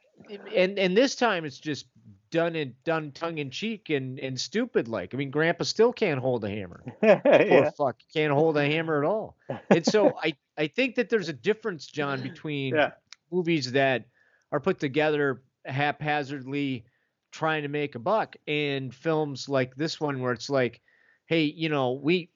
and 0.55 0.77
and 0.79 0.95
this 0.97 1.15
time 1.15 1.45
it's 1.45 1.59
just 1.59 1.85
done 2.31 2.55
in 2.55 2.75
done 2.83 3.11
tongue 3.11 3.37
in 3.39 3.49
cheek 3.51 3.89
and 3.89 4.19
and 4.19 4.39
stupid 4.39 4.87
like. 4.87 5.13
I 5.13 5.17
mean, 5.17 5.31
Grandpa 5.31 5.63
still 5.63 5.91
can't 5.93 6.19
hold 6.19 6.43
a 6.43 6.49
hammer. 6.49 6.83
Poor 7.01 7.21
yeah. 7.25 7.69
fuck, 7.77 7.97
can't 8.13 8.33
hold 8.33 8.57
a 8.57 8.65
hammer 8.65 9.03
at 9.03 9.07
all. 9.07 9.35
And 9.69 9.85
so 9.85 10.13
I 10.23 10.35
I 10.57 10.67
think 10.67 10.95
that 10.95 11.09
there's 11.09 11.29
a 11.29 11.33
difference, 11.33 11.87
John, 11.87 12.21
between 12.21 12.75
Yeah. 12.75 12.91
movies 13.31 13.71
that 13.73 14.05
are 14.51 14.59
put 14.59 14.79
together 14.79 15.41
haphazardly 15.65 16.85
trying 17.31 17.61
to 17.63 17.67
make 17.69 17.95
a 17.95 17.99
buck 17.99 18.35
and 18.47 18.93
films 18.93 19.47
like 19.49 19.75
this 19.75 19.99
one 20.01 20.19
where 20.21 20.31
it's 20.31 20.49
like 20.49 20.81
hey 21.27 21.43
you 21.43 21.69
know 21.69 21.91
we 21.91 22.29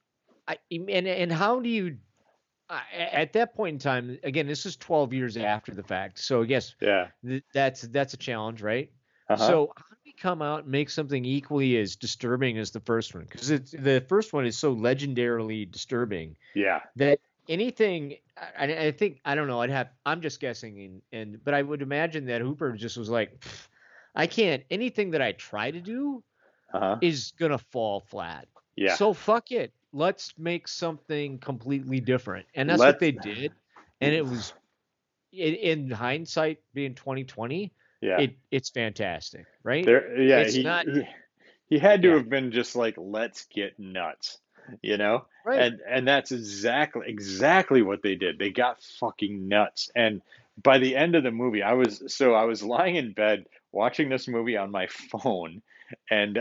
I, 0.47 0.57
and 0.71 0.89
and 1.07 1.31
how 1.31 1.59
do 1.62 1.69
you 1.69 1.97
I- 2.69 2.83
at 3.12 3.33
that 3.33 3.55
point 3.55 3.73
in 3.75 3.79
time 3.79 4.19
again 4.23 4.45
this 4.45 4.65
is 4.67 4.75
12 4.77 5.13
years 5.13 5.35
after 5.38 5.73
the 5.73 5.81
fact 5.81 6.19
so 6.19 6.43
I 6.43 6.45
guess 6.45 6.75
Yeah. 6.79 7.07
th- 7.25 7.43
that's 7.53 7.81
that's 7.81 8.13
a 8.13 8.17
challenge 8.17 8.62
right 8.62 8.91
Uh-huh. 9.33 9.47
so 9.47 9.73
how 9.75 9.83
do 9.89 9.95
we 10.05 10.13
come 10.13 10.41
out 10.41 10.63
and 10.63 10.71
make 10.71 10.89
something 10.89 11.25
equally 11.25 11.77
as 11.77 11.95
disturbing 11.95 12.57
as 12.57 12.71
the 12.71 12.79
first 12.79 13.13
one 13.15 13.23
because 13.29 13.49
it's 13.51 13.71
the 13.71 14.03
first 14.07 14.33
one 14.33 14.45
is 14.45 14.57
so 14.57 14.75
legendarily 14.75 15.69
disturbing 15.69 16.35
yeah. 16.53 16.81
that 16.95 17.19
anything 17.49 18.15
I, 18.57 18.87
I 18.87 18.91
think 18.91 19.19
I 19.25 19.35
don't 19.35 19.47
know 19.47 19.61
I'd 19.61 19.69
have 19.69 19.89
I'm 20.05 20.21
just 20.21 20.39
guessing 20.39 20.79
and, 20.81 21.01
and 21.11 21.43
but 21.43 21.53
I 21.53 21.61
would 21.61 21.81
imagine 21.81 22.25
that 22.27 22.41
Hooper 22.41 22.71
just 22.73 22.97
was 22.97 23.09
like 23.09 23.43
I 24.15 24.27
can't 24.27 24.63
anything 24.71 25.11
that 25.11 25.21
I 25.21 25.31
try 25.33 25.71
to 25.71 25.81
do 25.81 26.23
Uh-huh. 26.73 26.97
is 27.01 27.33
gonna 27.37 27.57
fall 27.59 27.99
flat 27.99 28.47
Yeah. 28.75 28.95
so 28.95 29.13
fuck 29.13 29.51
it 29.51 29.73
let's 29.91 30.33
make 30.37 30.67
something 30.67 31.37
completely 31.39 31.99
different 31.99 32.45
and 32.55 32.69
that's 32.69 32.79
Let's- 32.79 32.93
what 32.93 32.99
they 32.99 33.11
did 33.11 33.51
and 34.01 34.13
it 34.13 34.25
was 34.25 34.53
in, 35.31 35.53
in 35.55 35.91
hindsight 35.91 36.59
being 36.73 36.93
2020 36.95 37.71
yeah. 38.03 38.19
it 38.19 38.36
it's 38.51 38.69
fantastic 38.69 39.45
right 39.63 39.86
There, 39.86 40.22
yeah, 40.22 40.39
It's 40.39 40.55
he, 40.55 40.63
not- 40.63 40.88
he 40.88 41.07
he 41.69 41.79
had 41.79 42.01
to 42.03 42.10
Yeah. 42.10 42.15
have 42.17 42.29
been 42.29 42.51
just 42.51 42.75
like, 42.75 42.95
let's 42.98 43.45
get 43.45 43.79
nuts, 43.79 44.38
you 44.81 44.98
know, 44.98 45.25
right 45.45 45.60
and 45.62 45.79
and 45.88 46.07
that's 46.07 46.31
exactly 46.31 47.03
exactly 47.07 47.81
what 47.81 48.01
they 48.03 48.15
did. 48.15 48.38
They 48.38 48.51
got 48.51 48.81
fucking 49.00 49.48
nuts, 49.48 49.89
and 49.95 50.22
by 50.62 50.77
the 50.79 50.95
end 50.95 51.15
of 51.15 51.24
the 51.24 51.31
movie, 51.31 51.63
I 51.63 51.74
was 51.74 52.03
so 52.07 52.33
I 52.36 52.43
was 52.45 52.62
lying 52.62 52.95
in 52.95 53.13
bed 53.13 53.45
watching 53.72 54.10
this 54.10 54.27
movie 54.27 54.57
on 54.57 54.69
my 54.72 54.88
phone, 54.88 55.62
and 56.12 56.38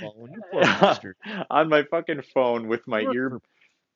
Phone, 0.00 0.42
poor 0.52 0.62
bastard. 0.62 1.16
on 1.50 1.68
my 1.68 1.82
fucking 1.84 2.22
phone 2.34 2.68
with 2.68 2.86
my 2.86 3.00
ear 3.00 3.40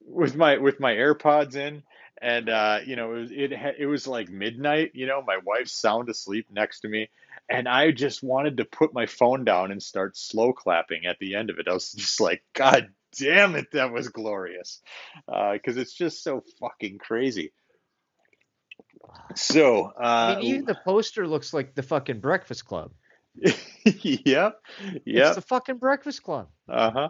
with 0.04 0.34
my 0.36 0.56
with 0.58 0.80
my 0.80 0.94
AirPods 0.94 1.54
in, 1.56 1.82
and 2.20 2.48
uh, 2.48 2.80
you 2.84 2.96
know 2.96 3.14
it 3.14 3.20
was 3.20 3.30
it 3.30 3.52
it 3.78 3.86
was 3.86 4.06
like 4.06 4.28
midnight. 4.28 4.92
You 4.94 5.06
know, 5.06 5.22
my 5.22 5.38
wife's 5.44 5.72
sound 5.72 6.08
asleep 6.08 6.46
next 6.50 6.80
to 6.80 6.88
me, 6.88 7.08
and 7.48 7.68
I 7.68 7.90
just 7.90 8.22
wanted 8.22 8.56
to 8.58 8.64
put 8.64 8.94
my 8.94 9.06
phone 9.06 9.44
down 9.44 9.70
and 9.70 9.82
start 9.82 10.16
slow 10.16 10.52
clapping 10.52 11.06
at 11.06 11.18
the 11.18 11.34
end 11.34 11.50
of 11.50 11.58
it. 11.58 11.68
I 11.68 11.74
was 11.74 11.92
just 11.96 12.20
like, 12.20 12.42
God 12.54 12.88
damn 13.18 13.54
it, 13.56 13.72
that 13.72 13.92
was 13.92 14.08
glorious, 14.08 14.80
because 15.26 15.76
it's 15.76 15.94
just 15.94 16.22
so 16.22 16.42
fucking 16.60 16.98
crazy. 16.98 17.52
So, 19.34 19.92
I 19.96 20.34
uh, 20.34 20.38
mean, 20.38 20.44
even 20.46 20.64
the 20.66 20.78
poster 20.84 21.26
looks 21.26 21.52
like 21.52 21.74
the 21.74 21.82
fucking 21.82 22.20
Breakfast 22.20 22.64
Club. 22.64 22.92
yep, 23.36 23.56
Yeah, 23.84 24.50
It's 24.80 25.04
yep, 25.04 25.34
the 25.34 25.42
fucking 25.42 25.76
Breakfast 25.76 26.22
Club. 26.22 26.48
Uh 26.68 26.90
huh, 26.90 27.08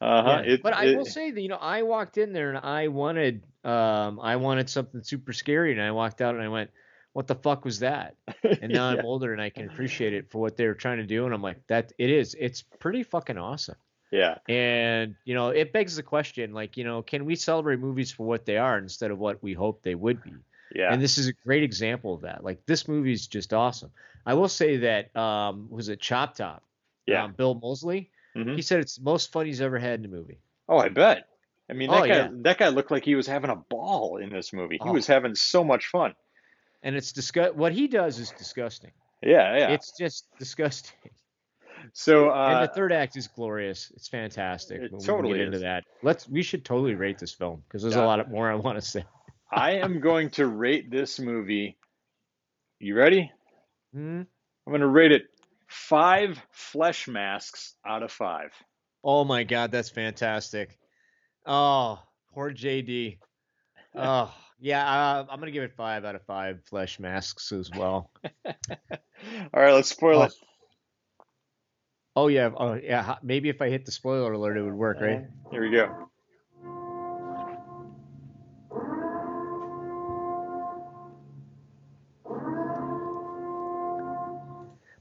uh 0.00 0.22
huh. 0.22 0.42
Yeah. 0.44 0.56
but 0.62 0.72
I 0.72 0.88
will 0.88 1.04
say 1.04 1.30
that 1.30 1.40
you 1.40 1.48
know 1.48 1.56
I 1.56 1.82
walked 1.82 2.18
in 2.18 2.32
there 2.32 2.48
and 2.48 2.58
I 2.58 2.88
wanted 2.88 3.44
um 3.64 4.18
I 4.20 4.36
wanted 4.36 4.68
something 4.68 5.02
super 5.02 5.32
scary 5.32 5.72
and 5.72 5.80
I 5.80 5.92
walked 5.92 6.20
out 6.20 6.34
and 6.34 6.42
I 6.42 6.48
went, 6.48 6.70
what 7.12 7.26
the 7.26 7.34
fuck 7.36 7.64
was 7.64 7.80
that? 7.80 8.16
And 8.60 8.72
now 8.72 8.88
yeah, 8.90 9.02
I'm 9.02 9.04
older 9.04 9.32
and 9.32 9.40
I 9.40 9.50
can 9.50 9.66
appreciate 9.66 10.12
it 10.12 10.30
for 10.30 10.40
what 10.40 10.56
they 10.56 10.66
were 10.66 10.74
trying 10.74 10.98
to 10.98 11.06
do 11.06 11.24
and 11.24 11.34
I'm 11.34 11.42
like 11.42 11.66
that 11.68 11.92
it 11.98 12.10
is 12.10 12.34
it's 12.38 12.62
pretty 12.62 13.02
fucking 13.04 13.38
awesome. 13.38 13.76
yeah, 14.10 14.38
And 14.48 15.16
you 15.24 15.34
know 15.34 15.50
it 15.50 15.72
begs 15.72 15.96
the 15.96 16.02
question 16.04 16.52
like 16.52 16.76
you 16.76 16.84
know 16.84 17.02
can 17.02 17.24
we 17.24 17.36
celebrate 17.36 17.78
movies 17.80 18.12
for 18.12 18.26
what 18.26 18.46
they 18.46 18.58
are 18.58 18.78
instead 18.78 19.10
of 19.10 19.18
what 19.18 19.42
we 19.42 19.52
hope 19.54 19.82
they 19.82 19.94
would 19.94 20.22
be? 20.22 20.44
yeah, 20.74 20.90
And 20.90 21.02
this 21.02 21.18
is 21.18 21.28
a 21.28 21.32
great 21.32 21.64
example 21.64 22.14
of 22.14 22.22
that. 22.22 22.44
Like 22.44 22.64
this 22.66 22.88
movie 22.88 23.12
is 23.12 23.26
just 23.28 23.52
awesome. 23.52 23.92
I 24.24 24.34
will 24.34 24.48
say 24.48 24.78
that 24.78 25.16
um 25.16 25.68
was 25.70 25.88
it 25.88 26.00
Chop 26.00 26.36
Top? 26.36 26.64
yeah. 27.06 27.24
Um, 27.24 27.32
Bill 27.34 27.54
Moseley. 27.54 28.10
Mhm. 28.36 28.54
He 28.56 28.62
said 28.62 28.80
it's 28.80 28.96
the 28.96 29.02
most 29.04 29.32
fun 29.32 29.46
he's 29.46 29.60
ever 29.60 29.78
had 29.78 30.00
in 30.00 30.04
a 30.04 30.08
movie. 30.08 30.38
Oh, 30.68 30.78
I 30.78 30.88
bet. 30.88 31.28
I 31.68 31.72
mean, 31.72 31.90
that 31.90 32.02
Oh, 32.02 32.06
guy, 32.06 32.14
yeah. 32.14 32.28
that 32.32 32.58
guy 32.58 32.68
looked 32.68 32.90
like 32.90 33.04
he 33.04 33.14
was 33.14 33.26
having 33.26 33.50
a 33.50 33.56
ball 33.56 34.18
in 34.18 34.30
this 34.30 34.52
movie. 34.52 34.78
He 34.82 34.88
Oh. 34.88 34.92
was 34.92 35.06
having 35.06 35.34
so 35.34 35.64
much 35.64 35.86
fun. 35.86 36.14
And 36.82 36.94
it's 36.94 37.12
disgust. 37.12 37.54
What 37.56 37.72
he 37.72 37.88
does 37.88 38.18
is 38.18 38.30
disgusting. 38.32 38.92
Yeah, 39.22 39.56
yeah. 39.58 39.68
It's 39.70 39.96
just 39.98 40.28
disgusting. 40.38 40.92
so, 41.92 42.30
and 42.30 42.54
uh, 42.58 42.66
the 42.66 42.72
third 42.72 42.92
act 42.92 43.16
is 43.16 43.26
glorious. 43.26 43.90
It's 43.96 44.08
fantastic. 44.08 44.80
It 44.82 44.92
we 44.92 44.98
totally 45.00 45.38
get 45.38 45.46
into 45.46 45.56
is. 45.56 45.62
that. 45.62 45.84
Let's. 46.02 46.28
We 46.28 46.42
should 46.42 46.64
totally 46.64 46.94
rate 46.94 47.18
this 47.18 47.32
film 47.32 47.62
because 47.66 47.82
there's 47.82 47.96
Yeah. 47.96 48.04
a 48.04 48.06
lot 48.06 48.30
more 48.30 48.50
I 48.50 48.54
want 48.54 48.76
to 48.78 48.82
say. 48.86 49.04
I 49.50 49.72
am 49.72 50.00
going 50.00 50.30
to 50.30 50.46
rate 50.46 50.90
this 50.90 51.18
movie. 51.18 51.76
You 52.78 52.94
ready? 52.94 53.32
Hmm? 53.92 54.22
I'm 54.66 54.70
going 54.70 54.80
to 54.80 54.86
rate 54.86 55.12
it 55.12 55.24
five 55.66 56.40
flesh 56.50 57.08
masks 57.08 57.74
out 57.86 58.02
of 58.02 58.10
five. 58.12 58.50
Oh 59.04 59.24
my 59.24 59.44
god, 59.44 59.70
that's 59.70 59.90
fantastic. 59.90 60.78
Oh, 61.46 62.00
poor 62.34 62.50
JD. 62.52 63.18
Oh 63.98 64.30
yeah, 64.60 64.84
uh, 64.86 65.26
I'm 65.30 65.38
gonna 65.40 65.50
give 65.52 65.62
it 65.62 65.72
five 65.74 66.04
out 66.04 66.14
of 66.16 66.22
five 66.26 66.62
flesh 66.64 67.00
masks 67.00 67.50
as 67.50 67.70
well. 67.74 68.10
All 68.46 68.52
right, 69.54 69.72
let's 69.72 69.88
spoil 69.88 70.18
Oh. 70.20 70.22
it. 70.24 70.32
Oh 72.14 72.28
yeah, 72.28 72.50
oh 72.54 72.74
yeah. 72.74 73.16
Maybe 73.22 73.48
if 73.48 73.62
I 73.62 73.70
hit 73.70 73.86
the 73.86 73.92
spoiler 73.92 74.32
alert, 74.32 74.58
it 74.58 74.62
would 74.62 74.74
work, 74.74 74.98
right? 75.00 75.22
Here 75.50 75.62
we 75.62 75.70
go. 75.70 76.10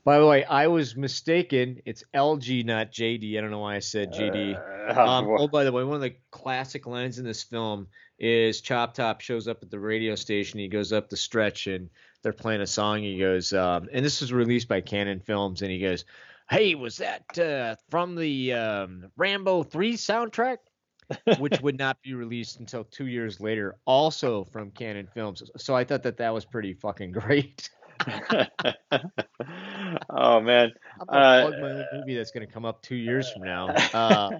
By 0.05 0.19
the 0.19 0.27
way, 0.27 0.45
I 0.45 0.67
was 0.67 0.95
mistaken. 0.95 1.81
It's 1.83 2.03
LG, 2.13 2.63
not 2.63 2.91
JD. 2.91 3.37
I 3.37 3.41
don't 3.41 3.49
know 3.49 3.59
why 3.59 3.75
I 3.75 3.79
said 3.79 4.13
JD. 4.13 4.55
Uh, 4.55 4.71
Um, 4.85 5.27
oh, 5.27 5.47
by 5.47 5.63
the 5.63 5.71
way, 5.71 5.83
one 5.83 5.95
of 5.95 6.01
the 6.01 6.13
classic 6.29 6.85
lines 6.85 7.17
in 7.17 7.25
this 7.25 7.41
film 7.41 7.87
is 8.19 8.61
Chop 8.61 8.93
Top 8.93 9.19
shows 9.19 9.47
up 9.47 9.63
at 9.63 9.71
the 9.71 9.79
radio 9.79 10.13
station. 10.13 10.59
He 10.59 10.67
goes 10.67 10.93
up 10.93 11.09
the 11.09 11.17
stretch 11.17 11.65
and 11.65 11.89
they're 12.21 12.31
playing 12.31 12.61
a 12.61 12.67
song. 12.67 12.99
He 12.99 13.17
goes, 13.17 13.51
um, 13.51 13.89
and 13.91 14.05
this 14.05 14.21
was 14.21 14.31
released 14.31 14.67
by 14.67 14.81
Cannon 14.81 15.19
Films. 15.19 15.63
And 15.63 15.71
he 15.71 15.79
goes, 15.79 16.05
"Hey, 16.51 16.75
was 16.75 16.97
that 16.97 17.39
uh, 17.39 17.77
from 17.89 18.13
the 18.13 18.53
um, 18.53 19.11
Rambo 19.17 19.63
Three 19.63 19.95
soundtrack?" 19.95 20.57
Which 21.39 21.59
would 21.61 21.79
not 21.79 21.99
be 22.03 22.13
released 22.13 22.59
until 22.59 22.83
two 22.83 23.07
years 23.07 23.39
later, 23.39 23.75
also 23.85 24.43
from 24.43 24.69
Cannon 24.69 25.07
Films. 25.11 25.41
So 25.57 25.75
I 25.75 25.83
thought 25.83 26.03
that 26.03 26.17
that 26.17 26.31
was 26.31 26.45
pretty 26.45 26.73
fucking 26.75 27.11
great. 27.11 27.71
oh 30.09 30.39
man, 30.41 30.71
I'm 30.99 31.07
gonna 31.07 31.19
Uh, 31.19 31.41
plug 31.49 31.61
my 31.61 31.71
own 31.71 31.85
movie 31.93 32.15
that's 32.15 32.31
gonna 32.31 32.47
come 32.47 32.65
up 32.65 32.81
two 32.81 32.95
years 32.95 33.29
from 33.31 33.43
now. 33.43 33.73
Uh, 33.93 34.31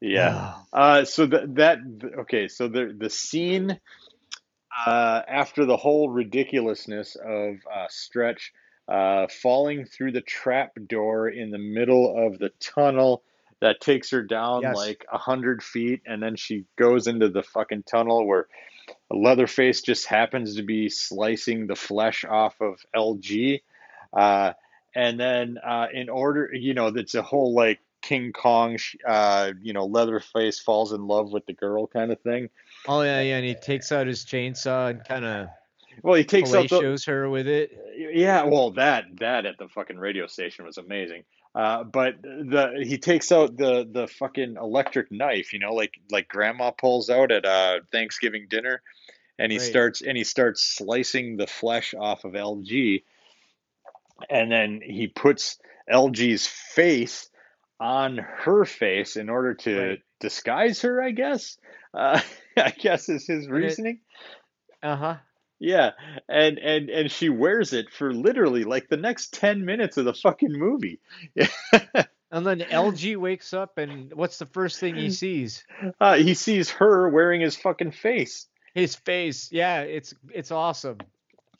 yeah. 0.00 0.54
Uh, 0.72 1.04
so 1.04 1.26
that 1.26 1.54
that 1.56 1.78
okay. 2.20 2.48
So 2.48 2.68
the 2.68 2.94
the 2.98 3.10
scene 3.10 3.78
uh, 4.86 5.22
after 5.28 5.64
the 5.66 5.76
whole 5.76 6.08
ridiculousness 6.08 7.16
of 7.16 7.56
uh, 7.72 7.86
Stretch 7.88 8.52
uh, 8.88 9.26
falling 9.42 9.84
through 9.86 10.12
the 10.12 10.20
trap 10.20 10.72
door 10.88 11.28
in 11.28 11.50
the 11.50 11.58
middle 11.58 12.26
of 12.26 12.38
the 12.38 12.50
tunnel 12.60 13.22
that 13.60 13.80
takes 13.80 14.10
her 14.10 14.22
down 14.22 14.62
Yes. 14.62 14.74
like 14.74 15.06
a 15.12 15.18
hundred 15.18 15.62
feet, 15.62 16.02
and 16.06 16.22
then 16.22 16.36
she 16.36 16.64
goes 16.76 17.06
into 17.06 17.28
the 17.28 17.42
fucking 17.42 17.84
tunnel 17.84 18.26
where 18.26 18.46
Leatherface 19.10 19.80
just 19.82 20.06
happens 20.06 20.56
to 20.56 20.62
be 20.62 20.88
slicing 20.90 21.66
the 21.66 21.76
flesh 21.76 22.24
off 22.24 22.60
of 22.60 22.80
LG. 22.94 23.62
Uh, 24.14 24.52
and 24.94 25.18
then 25.18 25.58
uh, 25.58 25.86
in 25.92 26.08
order, 26.08 26.50
you 26.52 26.74
know, 26.74 26.90
that's 26.90 27.14
a 27.14 27.22
whole 27.22 27.54
like 27.54 27.80
King 28.02 28.32
Kong, 28.32 28.78
uh, 29.06 29.52
you 29.62 29.72
know, 29.72 29.86
Leatherface 29.86 30.60
falls 30.60 30.92
in 30.92 31.06
love 31.06 31.32
with 31.32 31.46
the 31.46 31.52
girl 31.54 31.86
kind 31.86 32.12
of 32.12 32.20
thing. 32.20 32.48
oh 32.86 33.02
yeah, 33.02 33.20
yeah, 33.22 33.36
and 33.36 33.46
he 33.46 33.54
takes 33.54 33.90
out 33.92 34.06
his 34.06 34.24
chainsaw 34.24 34.90
and 34.90 35.04
kind 35.04 35.24
of 35.24 35.48
Well, 36.02 36.14
he 36.14 36.24
takes 36.24 36.52
out 36.54 36.68
the, 36.68 36.80
shows 36.80 37.04
her 37.06 37.28
with 37.30 37.46
it. 37.48 37.70
yeah, 37.96 38.44
well, 38.44 38.70
that 38.72 39.04
that 39.20 39.46
at 39.46 39.58
the 39.58 39.68
fucking 39.68 39.96
radio 39.98 40.26
station 40.26 40.64
was 40.64 40.76
amazing. 40.78 41.24
Uh, 41.54 41.84
but 41.84 42.20
the 42.20 42.82
he 42.84 42.98
takes 42.98 43.30
out 43.32 43.56
the 43.56 43.88
the 43.90 44.06
fucking 44.08 44.56
electric 44.60 45.10
knife, 45.10 45.52
you 45.52 45.58
know, 45.60 45.72
like 45.72 45.94
like 46.10 46.28
grandma 46.28 46.70
pulls 46.72 47.08
out 47.10 47.30
at 47.32 47.44
uh 47.46 47.78
Thanksgiving 47.90 48.46
dinner, 48.50 48.82
and 49.38 49.50
he 49.50 49.58
Right. 49.58 49.66
starts 49.66 50.02
and 50.02 50.16
he 50.16 50.24
starts 50.24 50.62
slicing 50.64 51.36
the 51.36 51.46
flesh 51.46 51.94
off 51.94 52.24
of 52.24 52.32
LG, 52.32 53.02
and 54.30 54.50
then 54.50 54.80
he 54.84 55.08
puts 55.08 55.58
LG's 55.90 56.46
face 56.46 57.28
on 57.80 58.18
her 58.18 58.64
face 58.64 59.16
in 59.16 59.28
order 59.28 59.54
to 59.54 59.76
Right. 59.78 60.02
disguise 60.20 60.82
her, 60.82 61.02
I 61.02 61.10
guess. 61.10 61.58
Uh, 61.92 62.20
I 62.56 62.70
guess 62.70 63.08
is 63.08 63.26
his 63.26 63.48
reasoning. 63.48 64.00
Uh 64.82 64.96
huh. 64.96 65.16
Yeah, 65.60 65.92
and 66.28 66.58
and 66.58 66.90
and 66.90 67.10
she 67.10 67.28
wears 67.28 67.72
it 67.72 67.90
for 67.90 68.12
literally 68.12 68.64
like 68.64 68.88
the 68.88 68.96
next 68.96 69.32
10 69.34 69.64
minutes 69.64 69.96
of 69.96 70.04
the 70.04 70.14
fucking 70.14 70.52
movie. 70.52 71.00
And 72.30 72.44
then 72.44 72.58
LG 72.60 73.16
wakes 73.16 73.54
up, 73.54 73.78
and 73.78 74.12
what's 74.12 74.38
the 74.38 74.46
first 74.46 74.80
thing 74.80 74.96
he 74.96 75.10
sees? 75.10 75.62
Uh, 76.00 76.16
he 76.16 76.34
sees 76.34 76.68
her 76.70 77.08
wearing 77.08 77.40
his 77.40 77.54
fucking 77.54 77.92
face. 77.92 78.48
His 78.74 78.96
face. 78.96 79.50
Yeah, 79.52 79.82
it's 79.82 80.14
it's 80.32 80.50
awesome. 80.50 80.98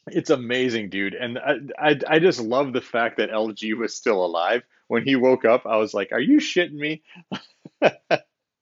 It's 0.09 0.31
amazing, 0.31 0.91
dude. 0.91 1.15
And 1.15 1.39
I, 1.39 1.57
I 1.79 1.99
I 2.09 2.19
just 2.19 2.41
love 2.41 2.73
the 2.73 2.81
fact 2.81 3.17
that 3.19 3.31
LG 3.31 3.77
was 3.77 3.95
still 3.95 4.25
alive 4.25 4.63
when 4.89 5.05
he 5.05 5.17
woke 5.17 5.45
up. 5.45 5.67
I 5.67 5.77
was 5.77 5.95
like, 5.95 6.13
"Are 6.13 6.21
you 6.21 6.39
shitting 6.39 6.75
me?" 6.75 7.03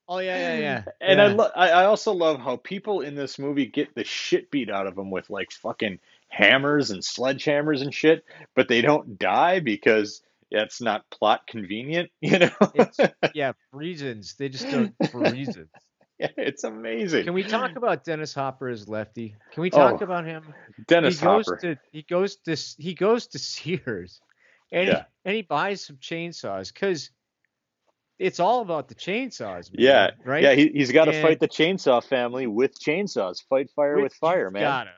Oh 0.07 0.19
yeah, 0.19 0.37
yeah, 0.37 0.59
yeah. 0.59 0.83
And 0.99 1.21
I, 1.21 1.27
yeah. 1.27 1.33
lo- 1.33 1.51
I 1.55 1.69
I 1.69 1.85
also 1.85 2.11
love 2.11 2.39
how 2.39 2.57
people 2.57 3.01
in 3.01 3.15
this 3.15 3.39
movie 3.39 3.65
get 3.65 3.95
the 3.95 4.03
shit 4.03 4.51
beat 4.51 4.69
out 4.69 4.85
of 4.85 4.95
them 4.95 5.11
with 5.11 5.29
like 5.29 5.51
fucking 5.51 5.99
hammers 6.27 6.91
and 6.91 7.01
sledgehammers 7.01 7.81
and 7.81 7.93
shit, 7.93 8.25
but 8.53 8.67
they 8.67 8.81
don't 8.81 9.17
die 9.17 9.59
because 9.61 10.21
it's 10.51 10.81
not 10.81 11.09
plot 11.09 11.47
convenient, 11.47 12.11
you 12.21 12.37
know? 12.39 12.49
Yeah, 13.33 13.53
reasons. 13.71 14.35
They 14.37 14.49
just 14.49 14.69
don't 14.69 14.93
for 15.09 15.21
reasons. 15.31 15.69
Yeah, 16.23 16.29
it's 16.37 16.63
amazing. 16.63 17.25
Can 17.25 17.33
we 17.33 17.43
talk 17.43 17.75
about 17.75 18.03
Dennis 18.03 18.33
Hopper 18.33 18.69
as 18.69 18.87
Lefty? 18.87 19.35
Can 19.51 19.61
we 19.61 19.69
talk 19.69 20.01
Oh, 20.01 20.03
about 20.03 20.25
him? 20.25 20.53
Dennis 20.87 21.19
he 21.19 21.25
goes 21.25 21.45
Hopper. 21.45 21.57
to 21.57 21.77
he 21.91 22.01
goes 22.03 22.37
to 22.37 22.55
he 22.81 22.93
goes 22.93 23.27
to 23.27 23.39
Sears, 23.39 24.21
and 24.71 24.87
Yeah. 24.87 24.97
he, 24.97 25.03
and 25.25 25.35
he 25.35 25.41
buys 25.41 25.85
some 25.85 25.97
chainsaws 25.97 26.73
because 26.73 27.11
it's 28.19 28.39
all 28.39 28.61
about 28.61 28.87
the 28.87 28.95
chainsaws. 28.95 29.71
Man, 29.73 29.83
Yeah, 29.83 30.11
right. 30.23 30.43
Yeah, 30.43 30.53
he, 30.53 30.69
he's 30.69 30.91
got 30.91 31.05
to 31.05 31.21
fight 31.21 31.39
the 31.39 31.47
chainsaw 31.47 32.03
family 32.03 32.47
with 32.47 32.79
chainsaws. 32.79 33.43
Fight 33.49 33.69
fire 33.75 33.95
with 33.95 34.03
Which 34.03 34.13
fire, 34.13 34.49
man. 34.51 34.63
Gotta. 34.63 34.91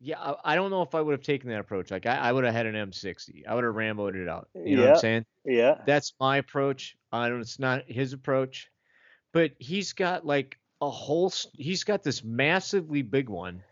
Yeah, 0.00 0.18
I, 0.20 0.34
I 0.44 0.54
don't 0.56 0.70
know 0.70 0.82
if 0.82 0.96
I 0.96 1.00
would 1.00 1.12
have 1.12 1.22
taken 1.22 1.48
that 1.50 1.60
approach. 1.60 1.92
Like 1.92 2.06
I, 2.06 2.16
I 2.16 2.32
would 2.32 2.42
have 2.44 2.52
had 2.52 2.66
an 2.66 2.74
M60. 2.74 3.46
I 3.48 3.54
would 3.54 3.62
have 3.64 3.74
Ramboed 3.74 4.16
it 4.16 4.28
out. 4.28 4.48
You 4.54 4.76
know 4.76 4.82
what 4.82 4.90
I'm 4.90 4.96
saying? 4.98 5.24
Yeah. 5.44 5.76
That's 5.86 6.12
my 6.18 6.38
approach. 6.38 6.96
I 7.12 7.28
don't. 7.28 7.40
It's 7.40 7.60
not 7.60 7.84
his 7.88 8.12
approach, 8.12 8.68
but 9.32 9.52
he's 9.58 9.92
got 9.92 10.24
like 10.26 10.58
a 10.80 10.90
whole 10.90 11.32
he's 11.54 11.84
got 11.84 12.02
this 12.02 12.24
massively 12.24 13.02
big 13.02 13.28
one, 13.28 13.62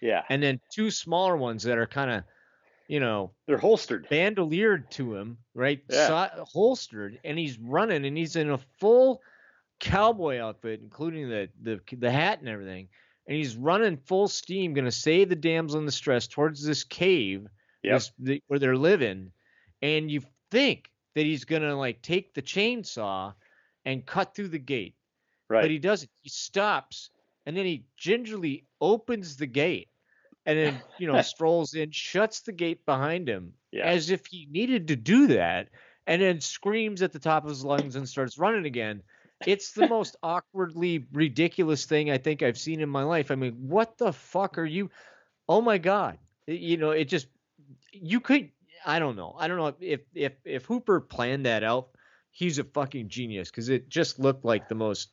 Yeah. 0.00 0.24
and 0.28 0.42
then 0.42 0.60
two 0.72 0.90
smaller 0.90 1.36
ones 1.36 1.62
that 1.64 1.78
are 1.78 1.86
kind 1.86 2.10
of, 2.10 2.24
you 2.88 3.00
know, 3.00 3.32
They're 3.46 3.58
holstered. 3.58 4.08
bandoliered 4.08 4.88
to 4.92 5.14
him, 5.16 5.38
right? 5.54 5.82
Yeah. 5.90 6.06
So- 6.36 6.44
holstered, 6.44 7.18
and 7.24 7.38
he's 7.38 7.58
running, 7.58 8.04
and 8.06 8.16
he's 8.16 8.36
in 8.36 8.50
a 8.50 8.58
full 8.78 9.20
cowboy 9.80 10.38
outfit, 10.38 10.80
including 10.82 11.28
the 11.28 11.48
the 11.62 11.80
the 11.96 12.10
hat 12.10 12.40
and 12.40 12.48
everything, 12.48 12.88
and 13.26 13.36
he's 13.36 13.56
running 13.56 13.96
full 13.96 14.28
steam, 14.28 14.74
gonna 14.74 14.90
save 14.92 15.28
the 15.28 15.36
damsel 15.36 15.80
in 15.80 15.86
distress 15.86 16.26
towards 16.28 16.64
this 16.64 16.84
cave, 16.84 17.46
Yep. 17.82 17.92
this, 17.94 18.12
the, 18.18 18.42
where 18.46 18.58
they're 18.58 18.76
living, 18.76 19.32
and 19.82 20.10
you 20.10 20.22
think 20.50 20.90
that 21.14 21.24
he's 21.24 21.44
gonna 21.44 21.74
like 21.76 22.02
take 22.02 22.34
the 22.34 22.42
chainsaw 22.42 23.34
and 23.86 24.04
cut 24.06 24.34
through 24.34 24.48
the 24.48 24.58
gate, 24.58 24.94
Right. 25.50 25.62
but 25.62 25.70
he 25.70 25.78
doesn't. 25.78 26.10
He 26.22 26.30
stops, 26.30 27.10
and 27.46 27.56
then 27.56 27.66
he 27.66 27.84
gingerly 27.98 28.66
opens 28.80 29.36
the 29.36 29.46
gate. 29.46 29.88
and 30.46 30.58
then 30.58 30.82
you 30.98 31.06
know 31.08 31.20
strolls 31.20 31.74
in, 31.74 31.90
shuts 31.90 32.40
the 32.42 32.52
gate 32.52 32.86
behind 32.86 33.28
him 33.28 33.52
Yeah. 33.72 33.86
as 33.90 34.10
if 34.10 34.26
he 34.26 34.46
needed 34.50 34.88
to 34.88 34.96
do 34.96 35.26
that, 35.28 35.68
and 36.06 36.22
then 36.22 36.40
screams 36.40 37.02
at 37.02 37.12
the 37.12 37.18
top 37.18 37.44
of 37.44 37.50
his 37.50 37.64
lungs 37.64 37.96
and 37.96 38.08
starts 38.08 38.38
running 38.38 38.64
again. 38.66 39.02
It's 39.44 39.72
the 39.72 39.84
most 39.96 40.16
awkwardly 40.22 41.06
ridiculous 41.12 41.84
thing 41.86 42.10
I 42.10 42.18
think 42.18 42.42
I've 42.42 42.58
seen 42.58 42.80
in 42.80 42.88
my 42.88 43.02
life. 43.02 43.30
I 43.30 43.34
mean, 43.36 43.54
what 43.68 43.98
the 43.98 44.12
fuck 44.12 44.58
are 44.58 44.64
you? 44.66 44.90
Oh 45.48 45.60
my 45.60 45.78
god! 45.78 46.18
You 46.46 46.76
know, 46.78 46.92
it 46.92 47.06
just 47.08 47.28
you 47.92 48.20
could. 48.20 48.50
I 48.86 48.98
don't 48.98 49.16
know. 49.16 49.34
I 49.38 49.48
don't 49.48 49.58
know 49.58 49.74
if 49.80 50.00
if 50.14 50.32
if 50.44 50.64
Hooper 50.66 51.00
planned 51.00 51.46
that 51.46 51.64
out. 51.64 51.90
He's 52.30 52.58
a 52.58 52.64
fucking 52.64 53.08
genius 53.08 53.50
because 53.50 53.68
it 53.68 53.88
just 53.88 54.18
looked 54.20 54.44
like 54.44 54.68
the 54.68 54.74
most 54.76 55.10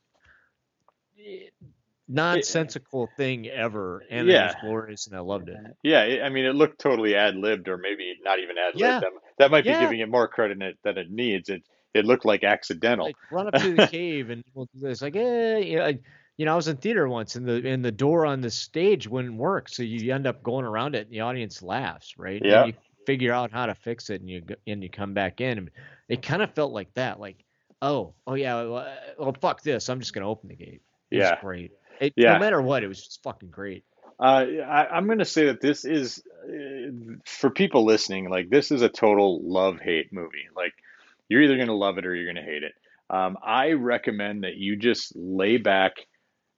nonsensical 2.08 3.10
thing 3.18 3.48
ever, 3.48 4.04
and 4.10 4.30
it 4.30 4.34
was 4.34 4.56
glorious, 4.62 5.08
and 5.08 5.16
I 5.16 5.20
loved 5.20 5.50
it. 5.50 5.58
Yeah, 5.84 6.04
it- 6.04 6.22
I 6.24 6.30
mean, 6.30 6.46
it 6.46 6.56
looked 6.56 6.80
totally 6.80 7.16
ad 7.16 7.36
libbed, 7.36 7.68
or 7.68 7.78
maybe 7.78 8.14
not 8.24 8.40
even 8.40 8.58
ad 8.58 8.76
libbed. 8.76 8.80
Yeah. 8.80 9.00
That, 9.00 9.12
that 9.40 9.52
might 9.52 9.64
be 9.64 9.70
Yeah. 9.72 9.82
giving 9.82 10.00
it 10.00 10.10
more 10.10 10.28
credit 10.28 10.60
than 10.60 10.68
it, 10.70 10.78
than 10.84 10.98
it 10.98 11.12
needs. 11.12 11.50
It 11.50 11.64
it 11.94 12.06
looked 12.06 12.26
like 12.26 12.44
accidental. 12.44 13.08
Like 13.08 13.16
run 13.32 13.48
up 13.48 13.56
to 13.56 13.74
the 13.74 13.88
cave 13.88 14.30
and 14.30 14.44
we'll 14.54 14.68
do 14.74 14.82
this. 14.82 15.02
Like, 15.02 15.16
eh, 15.16 15.58
you 15.60 15.78
know, 15.78 15.86
I, 15.86 16.00
you 16.36 16.46
know, 16.46 16.54
I 16.54 16.56
was 16.56 16.68
in 16.68 16.78
theater 16.78 17.08
once, 17.08 17.36
and 17.36 17.48
the 17.48 17.68
and 17.68 17.84
the 17.84 17.92
door 17.92 18.26
on 18.26 18.42
the 18.42 18.52
stage 18.52 19.08
wouldn't 19.08 19.36
work, 19.36 19.68
so 19.70 19.82
you 19.84 20.14
end 20.14 20.28
up 20.28 20.44
going 20.44 20.66
around 20.66 20.96
it, 20.96 21.08
and 21.08 21.12
the 21.12 21.22
audience 21.22 21.64
laughs, 21.64 22.14
right? 22.18 22.42
Yeah. 22.44 22.64
And 22.64 22.68
you 22.74 22.80
figure 23.08 23.34
out 23.34 23.52
how 23.52 23.66
to 23.66 23.74
fix 23.74 24.10
it, 24.12 24.22
and 24.22 24.30
you 24.30 24.44
and 24.68 24.84
you 24.84 24.90
come 24.90 25.14
back 25.14 25.42
in, 25.42 25.58
and 25.58 25.72
it 26.08 26.22
kind 26.22 26.42
of 26.44 26.54
felt 26.54 26.72
like 26.72 26.94
that, 26.94 27.20
like, 27.20 27.44
oh, 27.82 28.14
oh 28.28 28.36
yeah, 28.36 28.56
well, 28.64 28.96
well 29.18 29.36
fuck 29.42 29.64
this, 29.64 29.90
I'm 29.90 30.00
just 30.00 30.14
gonna 30.14 30.30
open 30.30 30.50
the 30.50 30.56
gate. 30.56 30.82
It 31.10 31.18
Yeah. 31.20 31.40
great. 31.42 31.72
It, 32.00 32.14
Yeah. 32.16 32.34
No 32.34 32.40
matter 32.40 32.62
what, 32.62 32.84
it 32.84 32.88
was 32.88 33.04
just 33.04 33.24
fucking 33.24 33.50
great. 33.50 33.84
Uh, 34.20 34.46
I, 34.66 34.88
I'm 34.88 35.06
going 35.06 35.20
to 35.20 35.26
say 35.26 35.46
that 35.46 35.62
this 35.62 35.86
is, 35.86 36.24
uh, 36.44 36.92
for 37.26 37.50
people 37.50 37.86
listening, 37.86 38.30
like 38.30 38.50
this 38.50 38.72
is 38.72 38.82
a 38.82 38.90
total 38.90 39.42
love 39.44 39.80
hate 39.80 40.12
movie. 40.12 40.48
Like 40.56 40.74
you're 41.30 41.42
either 41.42 41.56
going 41.56 41.68
to 41.68 41.76
love 41.76 41.98
it 41.98 42.06
or 42.06 42.16
you're 42.16 42.32
going 42.32 42.44
to 42.44 42.52
hate 42.52 42.64
it. 42.64 42.74
Um, 43.10 43.38
I 43.44 43.74
recommend 43.74 44.44
that 44.44 44.56
you 44.56 44.76
just 44.76 45.14
lay 45.16 45.58
back 45.58 45.94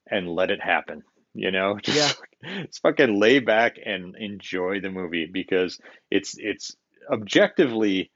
and 0.10 0.28
let 0.28 0.52
it 0.52 0.62
happen. 0.62 1.04
You 1.34 1.52
know, 1.52 1.78
just, 1.84 2.22
just 2.44 2.82
fucking 2.82 3.20
lay 3.20 3.40
back 3.40 3.76
and 3.84 4.16
enjoy 4.16 4.80
the 4.80 4.90
movie 4.90 5.30
because 5.32 5.80
it's 6.10 6.36
it's 6.38 6.76
objectively 7.12 8.12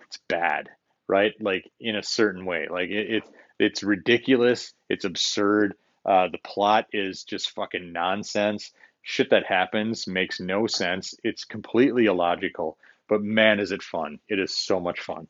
it's 0.00 0.18
bad, 0.28 0.68
right? 1.08 1.32
Like 1.40 1.70
in 1.80 1.96
a 1.96 2.02
certain 2.02 2.44
way. 2.44 2.66
Like 2.70 2.90
it, 2.90 3.10
it 3.10 3.22
it's 3.58 3.82
ridiculous, 3.82 4.72
it's 4.88 5.04
absurd. 5.04 5.74
Uh, 6.04 6.28
the 6.28 6.38
plot 6.38 6.86
is 6.92 7.24
just 7.24 7.50
fucking 7.50 7.92
nonsense. 7.92 8.72
Shit 9.02 9.30
that 9.30 9.46
happens 9.46 10.06
makes 10.06 10.40
no 10.40 10.66
sense. 10.66 11.14
It's 11.24 11.44
completely 11.44 12.06
illogical. 12.06 12.76
But 13.08 13.22
man, 13.22 13.58
is 13.60 13.72
it 13.72 13.82
fun! 13.82 14.18
It 14.28 14.38
is 14.38 14.54
so 14.56 14.80
much 14.80 15.00
fun. 15.00 15.28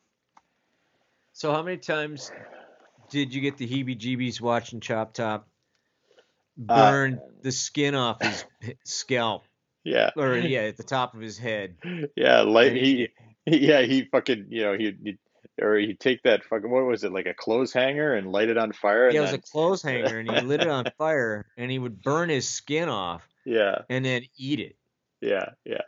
So 1.33 1.53
how 1.53 1.63
many 1.63 1.77
times 1.77 2.33
did 3.11 3.33
you 3.33 3.41
get 3.41 3.57
the 3.57 3.69
heebie-jeebies 3.69 4.41
watching 4.41 4.81
Chop 4.81 5.15
Top 5.15 5.47
Uh, 6.69 6.75
burn 6.75 7.21
the 7.43 7.53
skin 7.53 7.95
off 7.95 8.21
his 8.21 8.45
scalp, 8.85 9.45
Yeah, 9.85 10.11
or 10.17 10.37
yeah, 10.37 10.63
at 10.63 10.77
the 10.77 10.83
top 10.83 11.15
of 11.15 11.21
his 11.21 11.39
head? 11.39 11.77
yeah. 12.17 12.41
Like 12.41 12.73
he, 12.73 13.09
yeah, 13.47 13.83
he 13.83 14.03
fucking, 14.05 14.47
you 14.51 14.63
know, 14.63 14.77
he, 14.77 14.97
he 15.05 15.19
or 15.61 15.77
he 15.77 15.95
take 15.95 16.23
that 16.23 16.45
fucking 16.45 16.71
what 16.71 16.85
was 16.87 17.05
it 17.05 17.13
like 17.13 17.27
a 17.27 17.35
clothes 17.35 17.73
hanger 17.73 18.15
and 18.15 18.31
light 18.31 18.49
it 18.49 18.59
on 18.59 18.73
fire. 18.73 19.07
And 19.07 19.15
Yeah, 19.15 19.21
it 19.21 19.23
was 19.23 19.31
then, 19.33 19.41
a 19.41 19.43
clothes 19.43 19.83
hanger, 19.83 20.19
and 20.19 20.29
he 20.29 20.41
lit 20.41 20.61
it 20.63 20.69
on 20.69 20.85
fire, 20.97 21.47
and 21.57 21.71
he 21.71 21.79
would 21.79 22.03
burn 22.03 22.29
his 22.29 22.49
skin 22.49 22.89
off 22.89 23.23
yeah, 23.45 23.83
and 23.89 24.05
then 24.05 24.23
eat 24.37 24.61
it. 24.61 24.77
yeah, 25.21 25.51
yeah. 25.65 25.83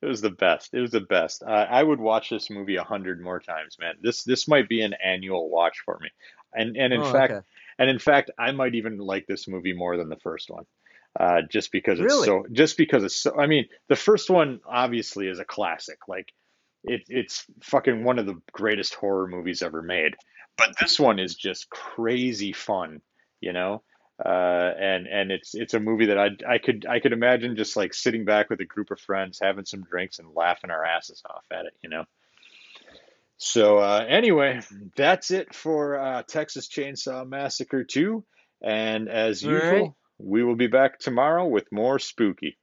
It 0.00 0.06
was 0.06 0.20
the 0.20 0.30
best. 0.30 0.72
It 0.72 0.80
was 0.80 0.92
the 0.92 1.00
best. 1.00 1.42
Uh, 1.42 1.50
I 1.50 1.82
would 1.82 1.98
watch 1.98 2.30
this 2.30 2.48
movie 2.50 2.76
a 2.76 2.84
hundred 2.84 3.20
more 3.20 3.40
times, 3.40 3.76
man. 3.80 3.94
This 4.00 4.22
this 4.22 4.46
might 4.46 4.68
be 4.68 4.82
an 4.82 4.94
annual 5.04 5.48
watch 5.50 5.78
for 5.84 5.98
me. 6.00 6.08
And 6.52 6.76
and 6.76 6.92
in 6.92 7.02
Oh, 7.02 7.10
fact, 7.10 7.32
okay. 7.32 7.46
and 7.78 7.90
in 7.90 7.98
fact, 7.98 8.30
I 8.38 8.52
might 8.52 8.74
even 8.76 8.98
like 8.98 9.26
this 9.26 9.48
movie 9.48 9.72
more 9.72 9.96
than 9.96 10.08
the 10.08 10.16
first 10.22 10.48
one, 10.50 10.64
uh, 11.18 11.42
just 11.50 11.72
because 11.72 11.98
it's 11.98 12.12
Really? 12.14 12.26
so. 12.26 12.44
Just 12.52 12.76
because 12.76 13.02
it's 13.02 13.16
so. 13.16 13.36
I 13.36 13.46
mean, 13.46 13.66
the 13.88 13.96
first 13.96 14.30
one 14.30 14.60
obviously 14.64 15.26
is 15.26 15.40
a 15.40 15.44
classic. 15.44 15.98
Like, 16.06 16.32
it 16.84 17.02
it's 17.08 17.44
fucking 17.62 18.04
one 18.04 18.18
of 18.18 18.26
the 18.26 18.40
greatest 18.52 18.94
horror 18.94 19.26
movies 19.26 19.62
ever 19.62 19.82
made. 19.82 20.14
But 20.56 20.76
this 20.78 20.98
one 21.00 21.18
is 21.18 21.34
just 21.34 21.70
crazy 21.70 22.52
fun, 22.52 23.00
you 23.40 23.52
know. 23.52 23.82
Uh, 24.22 24.72
and 24.78 25.06
and 25.06 25.32
it's 25.32 25.54
it's 25.54 25.72
a 25.72 25.80
movie 25.80 26.06
that 26.06 26.18
I 26.18 26.28
I 26.46 26.58
could 26.58 26.84
I 26.86 27.00
could 27.00 27.12
imagine 27.12 27.56
just 27.56 27.76
like 27.76 27.94
sitting 27.94 28.24
back 28.24 28.50
with 28.50 28.60
a 28.60 28.66
group 28.66 28.90
of 28.90 29.00
friends, 29.00 29.38
having 29.40 29.64
some 29.64 29.82
drinks, 29.82 30.18
and 30.18 30.28
laughing 30.34 30.70
our 30.70 30.84
asses 30.84 31.22
off 31.28 31.44
at 31.50 31.64
it, 31.64 31.72
you 31.82 31.88
know. 31.88 32.04
So 33.38 33.78
uh, 33.78 34.04
anyway, 34.06 34.60
that's 34.96 35.30
it 35.30 35.54
for 35.54 35.98
uh, 35.98 36.22
Texas 36.24 36.68
Chainsaw 36.68 37.26
Massacre 37.26 37.84
2. 37.84 38.22
And 38.62 39.08
as 39.08 39.42
All 39.42 39.52
usual, 39.52 39.70
right. 39.70 39.92
we 40.18 40.44
will 40.44 40.56
be 40.56 40.66
back 40.66 40.98
tomorrow 40.98 41.46
with 41.46 41.72
more 41.72 41.98
spooky. 41.98 42.58